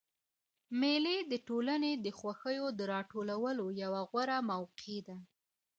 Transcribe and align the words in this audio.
مېلې 0.79 1.17
د 1.31 1.33
ټولني 1.47 1.93
د 2.05 2.07
خوښیو 2.17 2.67
د 2.77 2.79
راټولولو 2.93 3.65
یوه 3.83 4.01
غوره 4.09 4.37
موقع 4.51 4.97
ده. 5.07 5.17